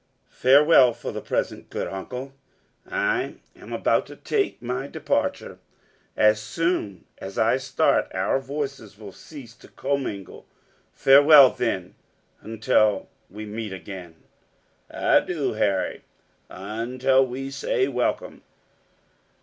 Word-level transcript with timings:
"Farewell 0.31 0.93
for 0.93 1.11
the 1.11 1.21
present, 1.21 1.69
good 1.69 1.85
uncle, 1.85 2.33
I 2.89 3.35
am 3.55 3.71
about 3.71 4.07
to 4.07 4.15
take 4.15 4.59
my 4.59 4.87
departure. 4.87 5.59
As 6.17 6.41
soon 6.41 7.05
as 7.19 7.37
I 7.37 7.57
start, 7.57 8.07
our 8.11 8.39
voices 8.39 8.97
will 8.97 9.11
cease 9.11 9.53
to 9.57 9.67
commingle. 9.67 10.47
Farewell, 10.91 11.51
then, 11.51 11.93
until 12.41 13.09
we 13.29 13.45
meet 13.45 13.73
again.".......... 13.73 14.23
"Adieu, 14.89 15.53
Harry 15.53 16.01
until 16.49 17.23
we 17.23 17.51
say 17.51 17.87
Welcome." 17.87 18.41